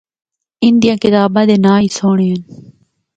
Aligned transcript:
اندیاں 0.67 0.97
کتاباں 1.03 1.45
دے 1.49 1.55
ناں 1.63 1.79
ہی 1.81 1.87
سہنڑے 1.97 2.25
ہن۔ 2.31 2.41